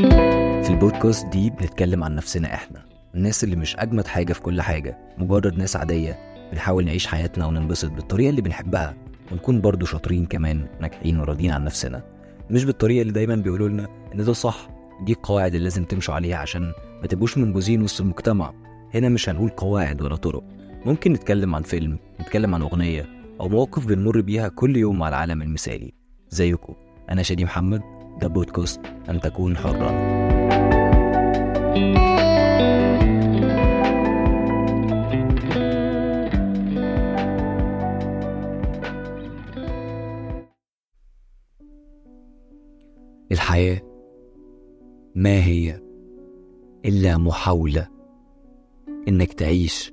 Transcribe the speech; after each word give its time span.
في 0.00 0.70
البودكاست 0.70 1.26
دي 1.26 1.50
بنتكلم 1.50 2.04
عن 2.04 2.14
نفسنا 2.14 2.54
إحنا 2.54 2.84
الناس 3.14 3.44
اللي 3.44 3.56
مش 3.56 3.76
أجمد 3.76 4.06
حاجة 4.06 4.32
في 4.32 4.40
كل 4.40 4.62
حاجة 4.62 4.98
مجرد 5.18 5.58
ناس 5.58 5.76
عادية 5.76 6.18
بنحاول 6.52 6.84
نعيش 6.84 7.06
حياتنا 7.06 7.46
وننبسط 7.46 7.90
بالطريقة 7.90 8.30
اللي 8.30 8.40
بنحبها 8.42 8.94
ونكون 9.32 9.60
برضو 9.60 9.86
شاطرين 9.86 10.26
كمان 10.26 10.66
ناجحين 10.80 11.20
وراضيين 11.20 11.50
عن 11.50 11.64
نفسنا. 11.64 12.02
مش 12.50 12.64
بالطريقة 12.64 13.02
اللي 13.02 13.12
دايما 13.12 13.36
بيقولوا 13.36 13.68
لنا 13.68 13.88
إن 14.14 14.24
ده 14.24 14.32
صح 14.32 14.68
دي 15.04 15.12
القواعد 15.12 15.54
اللي 15.54 15.64
لازم 15.64 15.84
تمشوا 15.84 16.14
عليها 16.14 16.36
عشان 16.36 16.72
ما 17.00 17.06
تبقوش 17.06 17.38
منبوذين 17.38 17.82
وسط 17.82 18.00
المجتمع. 18.00 18.52
هنا 18.94 19.08
مش 19.08 19.28
هنقول 19.28 19.48
قواعد 19.48 20.02
ولا 20.02 20.16
طرق. 20.16 20.44
ممكن 20.86 21.12
نتكلم 21.12 21.54
عن 21.54 21.62
فيلم 21.62 21.98
نتكلم 22.20 22.54
عن 22.54 22.62
أغنية 22.62 23.06
أو 23.40 23.48
مواقف 23.48 23.86
بنمر 23.86 24.20
بيها 24.20 24.48
كل 24.48 24.76
يوم 24.76 24.98
مع 24.98 25.08
العالم 25.08 25.42
المثالي. 25.42 25.92
زيكم 26.30 26.74
أنا 27.10 27.22
شادي 27.22 27.44
محمد. 27.44 27.95
ده 28.20 28.28
بودكاست 28.28 28.80
أن 29.08 29.20
تكون 29.20 29.56
حرا 29.56 30.16
الحياة 43.32 43.80
ما 45.14 45.44
هي 45.44 45.80
إلا 46.84 47.18
محاولة 47.18 47.88
إنك 49.08 49.32
تعيش. 49.32 49.92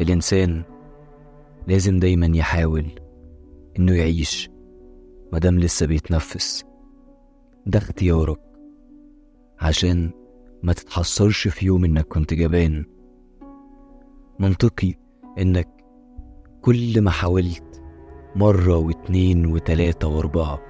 الإنسان 0.00 0.62
لازم 1.70 1.98
دايما 1.98 2.36
يحاول 2.36 2.86
إنه 3.78 3.92
يعيش 3.92 4.50
مادام 5.32 5.58
لسه 5.58 5.86
بيتنفس. 5.86 6.64
ده 7.66 7.78
اختيارك. 7.78 8.40
عشان 9.60 10.10
ما 10.62 10.72
تتحسرش 10.72 11.48
في 11.48 11.66
يوم 11.66 11.84
إنك 11.84 12.06
كنت 12.06 12.34
جبان. 12.34 12.84
منطقي 14.38 14.94
إنك 15.38 15.68
كل 16.62 17.00
ما 17.00 17.10
حاولت 17.10 17.82
مرة 18.36 18.76
واتنين 18.76 19.46
وتلاتة 19.46 20.08
واربعة 20.08 20.60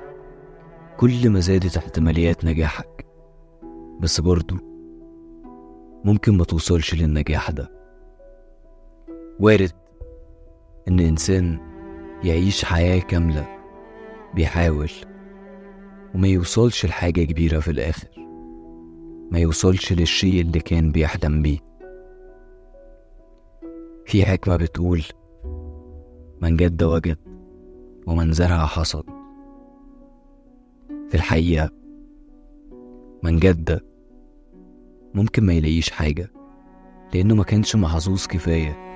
كل 0.98 1.30
ما 1.30 1.41
زادت 1.41 1.77
احتماليات 1.77 2.44
نجاحك. 2.44 3.06
بس 4.00 4.20
برضو 4.20 4.55
ممكن 6.05 6.36
ما 6.36 6.44
توصلش 6.44 6.94
للنجاح 6.94 7.50
ده. 7.50 7.70
وارد 9.41 9.80
إن 10.89 11.00
إنسان 11.00 11.59
يعيش 12.25 12.64
حياة 12.64 12.98
كاملة 13.00 13.59
بيحاول 14.34 14.91
وما 16.14 16.28
يوصلش 16.28 16.87
لحاجة 16.87 17.25
كبيرة 17.25 17.61
في 17.61 17.70
الآخر 17.70 18.09
ما 19.31 19.39
يوصلش 19.39 19.92
للشيء 19.92 20.41
اللي 20.41 20.61
كان 20.61 20.92
بيحلم 20.92 21.42
بيه. 21.42 21.59
في 24.06 24.25
حكمة 24.25 24.56
بتقول 24.56 25.03
من 26.42 26.56
جد 26.56 26.83
وجد 26.83 27.19
ومن 28.06 28.33
زرع 28.33 28.67
حصد. 28.67 29.05
في 31.09 31.15
الحقيقة 31.15 31.70
من 33.22 33.39
جد 33.39 33.81
ممكن 35.15 35.47
ما 35.47 35.53
يلاقيش 35.53 35.91
حاجة 35.91 36.33
لأنه 37.15 37.34
ما 37.34 37.44
كانش 37.44 37.77
محظوظ 37.77 38.27
كفاية. 38.27 38.89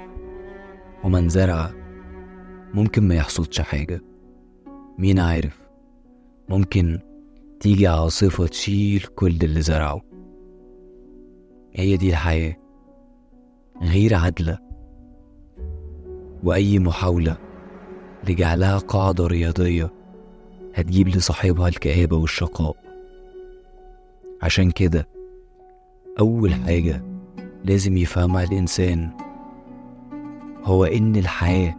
ومن 1.05 1.29
زرع 1.29 1.71
ممكن 2.75 3.09
ما 3.09 3.15
يحصدش 3.15 3.61
حاجة. 3.61 4.01
مين 4.99 5.19
عارف؟ 5.19 5.61
ممكن 6.49 6.99
تيجي 7.61 7.87
عاصفة 7.87 8.47
تشيل 8.47 9.01
كل 9.01 9.37
اللي 9.43 9.61
زرعه. 9.61 10.01
هي 11.73 11.97
دي 11.97 12.11
الحياة 12.11 12.57
غير 13.83 14.15
عادلة 14.15 14.59
وأي 16.45 16.79
محاولة 16.79 17.37
لجعلها 18.29 18.79
قاعدة 18.79 19.27
رياضية 19.27 19.91
هتجيب 20.75 21.09
لصاحبها 21.09 21.69
الكآبة 21.69 22.17
والشقاء. 22.17 22.77
عشان 24.43 24.71
كده 24.71 25.09
أول 26.21 26.55
حاجة 26.55 27.03
لازم 27.65 27.97
يفهمها 27.97 28.45
الإنسان 28.45 29.11
هو 30.65 30.85
إن 30.85 31.17
الحياة 31.17 31.75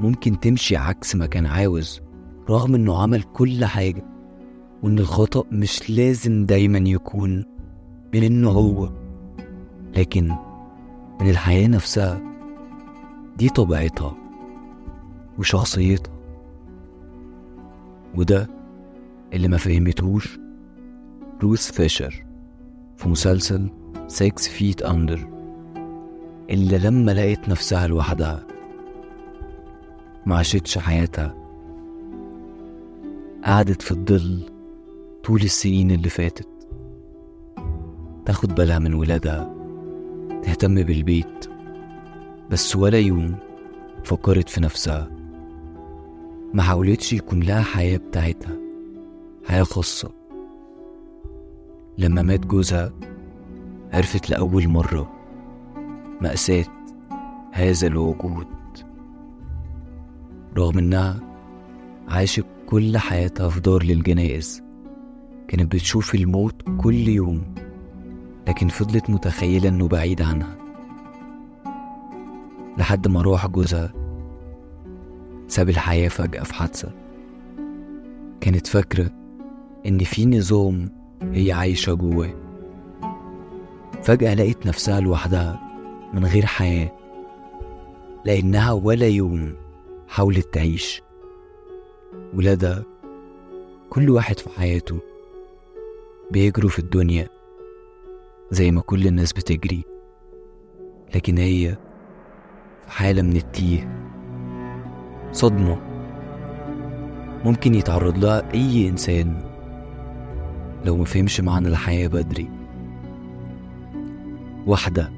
ممكن 0.00 0.40
تمشي 0.40 0.76
عكس 0.76 1.16
ما 1.16 1.26
كان 1.26 1.46
عاوز 1.46 2.00
رغم 2.50 2.74
إنه 2.74 3.02
عمل 3.02 3.22
كل 3.22 3.64
حاجة 3.64 4.04
وإن 4.82 4.98
الخطأ 4.98 5.44
مش 5.52 5.90
لازم 5.90 6.46
دايما 6.46 6.78
يكون 6.78 7.44
من 8.14 8.22
إنه 8.22 8.50
هو. 8.50 8.90
لكن 9.96 10.28
من 11.20 11.30
الحياة 11.30 11.68
نفسها 11.68 12.20
دي 13.38 13.48
طبيعتها 13.48 14.14
وشخصيتها. 15.38 16.12
وده 18.16 18.48
اللي 19.32 19.48
ما 19.48 19.56
فهمتهوش 19.56 20.38
روث 21.42 21.72
فيشر 21.72 22.24
في 22.96 23.08
مسلسل 23.08 23.70
6 24.08 24.30
فيت 24.36 24.82
أندر 24.82 25.28
اللي 26.50 26.78
لما 26.78 27.10
لقيت 27.12 27.48
نفسها 27.48 27.86
لوحدها. 27.86 28.46
ما 30.26 30.36
عاشتش 30.36 30.78
حياتها. 30.78 31.34
قعدت 33.44 33.82
في 33.82 33.90
الظل 33.90 34.40
طول 35.24 35.40
السنين 35.42 35.90
اللي 35.90 36.08
فاتت. 36.08 36.48
تاخد 38.26 38.54
بالها 38.54 38.78
من 38.78 38.94
ولادها. 38.94 39.54
تهتم 40.42 40.82
بالبيت. 40.82 41.46
بس 42.50 42.76
ولا 42.76 42.98
يوم 42.98 43.36
فكرت 44.04 44.48
في 44.48 44.60
نفسها. 44.60 45.10
ما 46.54 46.62
حاولتش 46.62 47.12
يكون 47.12 47.40
لها 47.40 47.62
حياة 47.62 47.96
بتاعتها. 47.96 48.56
حياة 49.44 49.62
خاصة. 49.62 50.10
لما 51.98 52.22
مات 52.22 52.46
جوزها 52.46 52.92
عرفت 53.92 54.30
لأول 54.30 54.68
مرة 54.68 55.19
مأساة 56.20 56.64
هذا 57.52 57.86
الوجود. 57.86 58.46
رغم 60.58 60.78
إنها 60.78 61.20
عاشت 62.08 62.44
كل 62.66 62.98
حياتها 62.98 63.48
في 63.48 63.60
دار 63.60 63.82
للجنائز 63.82 64.62
كانت 65.48 65.72
بتشوف 65.72 66.14
الموت 66.14 66.62
كل 66.78 67.08
يوم 67.08 67.54
لكن 68.48 68.68
فضلت 68.68 69.10
متخيلة 69.10 69.68
إنه 69.68 69.88
بعيد 69.88 70.22
عنها. 70.22 70.56
لحد 72.78 73.08
ما 73.08 73.22
روح 73.22 73.46
جوزها 73.46 73.92
ساب 75.48 75.68
الحياة 75.68 76.08
فجأة 76.08 76.42
في 76.42 76.54
حادثة. 76.54 76.92
كانت 78.40 78.66
فاكرة 78.66 79.10
إن 79.86 79.98
في 79.98 80.26
نظام 80.26 80.92
هي 81.22 81.52
عايشة 81.52 81.94
جواه. 81.94 82.34
فجأة 84.02 84.34
لقيت 84.34 84.66
نفسها 84.66 85.00
لوحدها 85.00 85.69
من 86.14 86.24
غير 86.24 86.46
حياة 86.46 86.90
لأنها 88.24 88.72
ولا 88.72 89.08
يوم 89.08 89.54
حاولت 90.08 90.54
تعيش 90.54 91.02
ولادها 92.34 92.82
كل 93.90 94.10
واحد 94.10 94.38
في 94.38 94.48
حياته 94.50 94.98
بيجروا 96.30 96.70
في 96.70 96.78
الدنيا 96.78 97.28
زي 98.50 98.70
ما 98.70 98.80
كل 98.80 99.06
الناس 99.06 99.32
بتجري. 99.32 99.84
لكن 101.14 101.38
هي 101.38 101.76
في 102.86 102.90
حالة 102.90 103.22
من 103.22 103.36
التيه 103.36 104.10
صدمة 105.32 105.78
ممكن 107.44 107.74
يتعرض 107.74 108.18
لها 108.18 108.54
أي 108.54 108.88
إنسان 108.88 109.42
لو 110.84 110.96
مفهمش 110.96 111.40
معنى 111.40 111.68
الحياة 111.68 112.08
بدري. 112.08 112.50
واحدة 114.66 115.12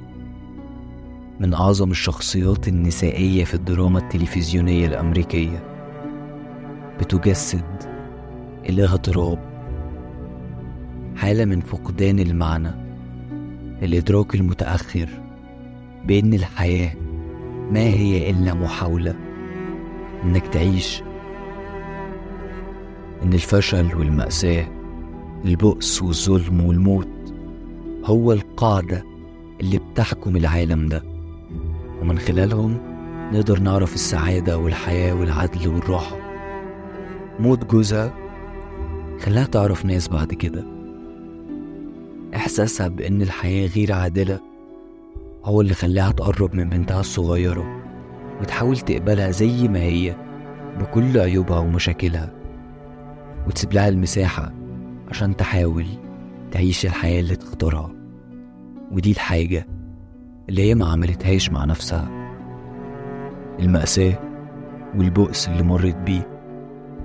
من 1.42 1.54
أعظم 1.54 1.90
الشخصيات 1.90 2.68
النسائية 2.68 3.44
في 3.44 3.54
الدراما 3.54 3.98
التلفزيونية 3.98 4.86
الأمريكية. 4.86 5.62
بتجسد 7.00 7.64
الاغتراب 8.68 9.38
حالة 11.16 11.44
من 11.44 11.60
فقدان 11.60 12.18
المعنى 12.18 12.70
الإدراك 13.82 14.34
المتأخر 14.34 15.08
بأن 16.06 16.34
الحياة 16.34 16.94
ما 17.70 17.80
هي 17.80 18.30
إلا 18.30 18.54
محاولة 18.54 19.14
إنك 20.24 20.46
تعيش. 20.46 21.02
إن 23.22 23.32
الفشل 23.32 23.94
والمأساة 23.96 24.66
البؤس 25.44 26.02
والظلم 26.02 26.60
والموت 26.60 27.34
هو 28.04 28.32
القاعدة 28.32 29.04
اللي 29.60 29.78
بتحكم 29.78 30.36
العالم 30.36 30.88
ده. 30.88 31.11
ومن 32.02 32.18
خلالهم 32.18 32.78
نقدر 33.32 33.58
نعرف 33.58 33.94
السعادة 33.94 34.58
والحياة 34.58 35.14
والعدل 35.14 35.68
والراحة 35.68 36.16
موت 37.38 37.70
جوزها 37.70 38.14
خلاها 39.20 39.44
تعرف 39.44 39.84
ناس 39.84 40.08
بعد 40.08 40.34
كده. 40.34 40.64
إحساسها 42.34 42.88
بإن 42.88 43.22
الحياة 43.22 43.66
غير 43.66 43.92
عادلة 43.92 44.40
هو 45.44 45.60
اللي 45.60 45.74
خلاها 45.74 46.12
تقرب 46.12 46.54
من 46.54 46.68
بنتها 46.68 47.00
الصغيرة 47.00 47.82
وتحاول 48.40 48.78
تقبلها 48.78 49.30
زي 49.30 49.68
ما 49.68 49.80
هي 49.80 50.16
بكل 50.80 51.18
عيوبها 51.18 51.58
ومشاكلها 51.58 52.32
وتسيب 53.46 53.72
لها 53.72 53.88
المساحة 53.88 54.52
عشان 55.08 55.36
تحاول 55.36 55.86
تعيش 56.50 56.86
الحياة 56.86 57.20
اللي 57.20 57.36
تختارها. 57.36 57.92
ودي 58.92 59.10
الحاجة 59.10 59.66
اللي 60.48 60.62
هي 60.62 60.74
ما 60.74 60.86
عملتهاش 60.86 61.50
مع 61.50 61.64
نفسها. 61.64 62.08
المأساة 63.60 64.14
والبؤس 64.96 65.48
اللي 65.48 65.62
مرت 65.62 65.96
بيه 65.96 66.28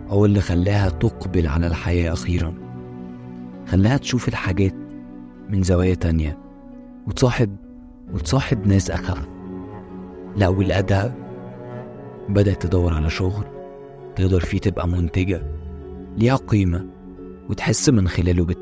هو 0.10 0.25
اللي 0.25 0.42
خلاها 0.42 0.89
تقبل 0.89 1.48
على 1.48 1.68
الحياة 1.68 2.13
أخيرا. 2.13 2.54
خلاها 3.68 3.98
تشوف 3.98 4.28
الحاجات 4.28 4.74
من 5.50 5.63
زوايا 5.63 5.94
تانية 5.94 6.38
وتصاحب 7.07 7.56
وتصاحب 8.13 8.68
ناس 8.68 8.92
أخف. 8.92 9.28
لا 10.36 10.48
والأدهى 10.48 11.12
بدأت 12.30 12.66
تدور 12.66 12.94
على 12.94 13.10
شغل 13.10 13.44
تقدر 14.16 14.39
فيه 14.39 14.57
تبقى 14.57 14.88
منتجة 14.88 15.42
ليها 16.18 16.36
قيمة 16.36 16.86
وتحس 17.50 17.89
من 17.89 18.07
خلاله 18.07 18.45
بت 18.45 18.57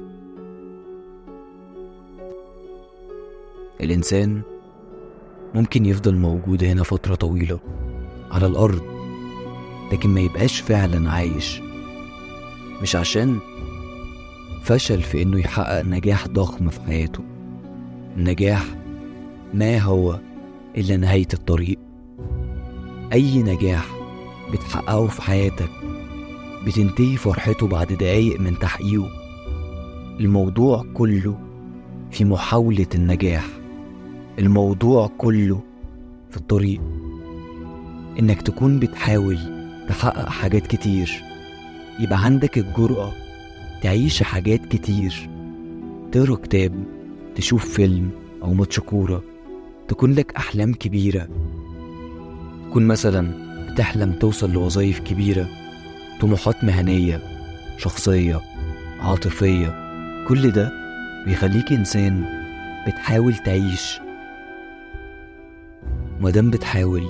الإنسان 3.81 4.41
ممكن 5.55 5.85
يفضل 5.85 6.15
موجود 6.15 6.63
هنا 6.63 6.83
فترة 6.83 7.15
طويلة 7.15 7.59
على 8.31 8.47
الأرض 8.47 8.81
لكن 9.91 10.09
ما 10.09 10.19
يبقاش 10.19 10.59
فعلا 10.59 11.11
عايش. 11.11 11.61
مش 12.81 12.95
عشان 12.95 13.39
فشل 14.63 15.01
في 15.01 15.21
إنه 15.21 15.39
يحقق 15.39 15.81
نجاح 15.85 16.27
ضخم 16.27 16.69
في 16.69 16.81
حياته. 16.81 17.23
النجاح 18.17 18.65
ما 19.53 19.79
هو 19.79 20.19
إلا 20.77 20.97
نهاية 20.97 21.27
الطريق. 21.33 21.79
أي 23.13 23.43
نجاح 23.43 23.85
بتحققه 24.53 25.07
في 25.07 25.21
حياتك 25.21 25.69
بتنتهي 26.65 27.17
فرحته 27.17 27.67
بعد 27.67 27.87
دقايق 27.87 28.39
من 28.39 28.59
تحقيقه. 28.59 29.09
الموضوع 30.19 30.85
كله 30.93 31.39
في 32.11 32.25
محاولة 32.25 32.87
النجاح. 32.95 33.45
الموضوع 34.39 35.11
كله 35.17 35.61
في 36.31 36.37
الطريق. 36.37 36.81
إنك 38.19 38.41
تكون 38.41 38.79
بتحاول 38.79 39.39
تحقق 39.89 40.29
حاجات 40.29 40.67
كتير. 40.67 41.23
يبقى 41.99 42.23
عندك 42.25 42.57
الجرأة 42.57 43.11
تعيش 43.81 44.23
حاجات 44.23 44.65
كتير. 44.65 45.29
تقرأ 46.11 46.35
كتاب 46.35 46.83
تشوف 47.35 47.69
فيلم 47.69 48.09
أو 48.43 48.53
ماتش 48.53 48.79
كورة. 48.79 49.23
تكون 49.87 50.13
لك 50.13 50.35
أحلام 50.35 50.73
كبيرة. 50.73 51.27
تكون 52.69 52.87
مثلا 52.87 53.31
بتحلم 53.71 54.11
توصل 54.13 54.51
لوظائف 54.51 54.99
كبيرة. 54.99 55.47
طموحات 56.21 56.63
مهنية 56.63 57.21
شخصية 57.77 58.41
عاطفية. 58.99 59.85
كل 60.27 60.51
ده 60.51 60.71
بيخليك 61.25 61.71
إنسان 61.71 62.25
بتحاول 62.87 63.35
تعيش 63.35 63.99
مادام 66.21 66.49
بتحاول 66.49 67.03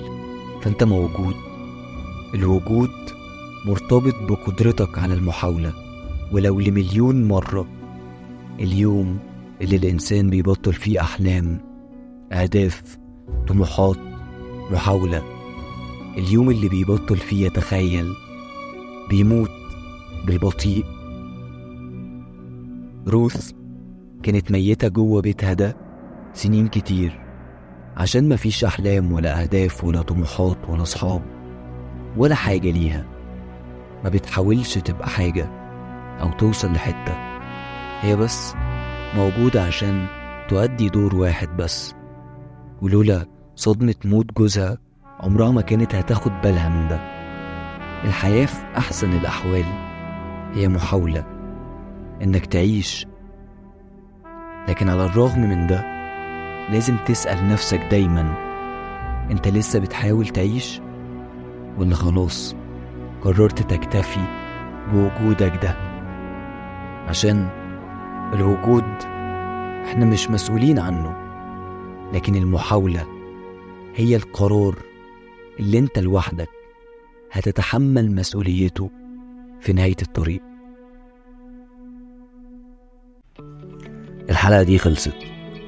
فأنت 0.62 0.84
موجود. 0.84 1.34
الوجود 2.34 2.90
مرتبط 3.66 4.14
بقدرتك 4.28 4.98
على 4.98 5.14
المحاولة 5.14 5.72
ولو 6.32 6.60
لمليون 6.60 7.28
مرة. 7.28 7.66
اليوم 8.60 9.18
اللي 9.62 9.76
الإنسان 9.76 10.30
بيبطل 10.30 10.72
فيه 10.72 11.00
أحلام 11.00 11.60
أهداف 12.32 12.98
طموحات 13.48 13.96
محاولة. 14.70 15.22
اليوم 16.18 16.50
اللي 16.50 16.68
بيبطل 16.68 17.16
فيه 17.16 17.46
يتخيل 17.46 18.14
بيموت 19.10 19.50
بالبطيء. 20.26 20.84
روث 23.08 23.52
كانت 24.22 24.50
ميتة 24.50 24.88
جوه 24.88 25.22
بيتها 25.22 25.52
ده 25.52 25.76
سنين 26.34 26.68
كتير. 26.68 27.25
عشان 27.96 28.28
مفيش 28.28 28.64
أحلام 28.64 29.12
ولا 29.12 29.42
أهداف 29.42 29.84
ولا 29.84 30.02
طموحات 30.02 30.56
ولا 30.68 30.82
أصحاب 30.82 31.22
ولا 32.16 32.34
حاجة 32.34 32.70
ليها. 32.70 33.04
ما 34.04 34.10
بتحاولش 34.10 34.78
تبقى 34.78 35.08
حاجة 35.08 35.50
أو 36.20 36.30
توصل 36.32 36.72
لحتة. 36.72 37.14
هي 38.00 38.16
بس 38.16 38.54
موجودة 39.16 39.62
عشان 39.64 40.06
تؤدي 40.48 40.88
دور 40.88 41.14
واحد 41.16 41.56
بس. 41.56 41.94
ولولا 42.82 43.26
صدمة 43.54 43.94
موت 44.04 44.32
جوزها 44.38 44.78
عمرها 45.20 45.50
ما 45.50 45.60
كانت 45.60 45.94
هتاخد 45.94 46.32
بالها 46.42 46.68
من 46.68 46.88
ده. 46.88 47.00
الحياة 48.04 48.46
في 48.46 48.64
أحسن 48.78 49.12
الأحوال 49.12 49.64
هي 50.54 50.68
محاولة 50.68 51.24
إنك 52.22 52.46
تعيش. 52.46 53.06
لكن 54.68 54.88
على 54.88 55.04
الرغم 55.06 55.40
من 55.40 55.66
ده 55.66 55.95
لازم 56.70 56.96
تسأل 56.96 57.48
نفسك 57.48 57.80
دايما 57.90 58.34
أنت 59.30 59.48
لسه 59.48 59.78
بتحاول 59.78 60.28
تعيش؟ 60.28 60.80
ولا 61.78 61.94
خلاص 61.94 62.56
قررت 63.22 63.62
تكتفي 63.62 64.20
بوجودك 64.92 65.52
ده. 65.62 65.76
عشان 67.08 67.48
الوجود 68.32 68.84
إحنا 69.84 70.04
مش 70.04 70.30
مسؤولين 70.30 70.78
عنه 70.78 71.16
لكن 72.12 72.34
المحاولة 72.36 73.06
هي 73.94 74.16
القرار 74.16 74.74
اللي 75.60 75.78
أنت 75.78 75.98
لوحدك 75.98 76.48
هتتحمل 77.32 78.14
مسؤوليته 78.14 78.90
في 79.60 79.72
نهاية 79.72 79.96
الطريق. 80.02 80.42
الحلقة 84.30 84.62
دي 84.62 84.78
خلصت. 84.78 85.16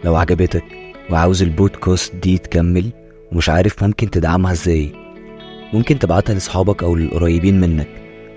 لو 0.05 0.17
عجبتك 0.17 0.78
وعاوز 1.11 1.43
البودكاست 1.43 2.15
دي 2.17 2.39
تكمل 2.39 2.93
ومش 3.33 3.49
عارف 3.49 3.85
ممكن 3.85 4.11
تدعمها 4.11 4.53
إزاي. 4.53 4.93
ممكن 5.73 5.99
تبعتها 5.99 6.35
لأصحابك 6.35 6.83
أو 6.83 6.97
للقريبين 6.97 7.61
منك. 7.61 7.89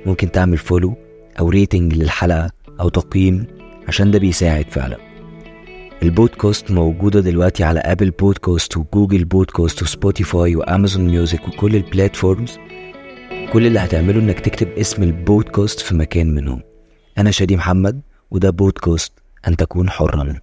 ممكن 0.06 0.32
تعمل 0.32 0.58
follow 0.58 0.96
أو 1.40 1.50
rating 1.50 1.94
للحلقة 1.94 2.52
أو 2.80 2.90
تقييم 2.90 3.48
عشان 3.88 4.12
ده 4.12 4.20
بيساعد 4.20 4.66
فعلا. 4.70 4.98
البودكاست 6.04 6.72
موجودة 6.72 7.20
دلوقتي 7.20 7.64
على 7.64 7.80
ابل 7.80 8.10
بودكاست 8.10 8.78
وجوجل 8.78 9.26
بودكاست 9.26 9.82
وسبوتيفاي 9.84 10.56
وامازون 10.56 11.08
ميوزك 11.08 11.48
وكل 11.48 11.76
البلاتفورمز 11.76 12.58
كل 13.54 13.66
اللي 13.66 13.80
هتعمله 13.80 14.20
إنك 14.20 14.40
تكتب 14.40 14.68
اسم 14.68 15.04
البودكاست 15.04 15.80
في 15.80 15.96
مكان 15.96 16.36
منهم. 16.36 16.62
أنا 17.18 17.32
شادي 17.32 17.56
محمد 17.56 18.02
وده 18.32 18.50
بودكاست 18.50 19.14
أن 19.48 19.56
تكون 19.58 19.90
حرا. 19.90 20.40